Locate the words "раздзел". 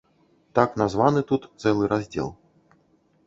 1.91-2.31